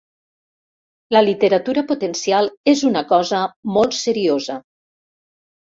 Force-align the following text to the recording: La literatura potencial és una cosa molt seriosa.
La 1.15 1.21
literatura 1.27 1.83
potencial 1.93 2.51
és 2.75 2.83
una 2.91 3.07
cosa 3.15 3.45
molt 3.79 3.99
seriosa. 4.03 4.59